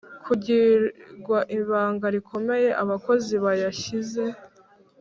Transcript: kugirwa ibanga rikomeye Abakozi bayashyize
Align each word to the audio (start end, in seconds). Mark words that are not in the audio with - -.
kugirwa 0.25 1.37
ibanga 1.57 2.05
rikomeye 2.15 2.69
Abakozi 2.83 3.33
bayashyize 3.45 4.23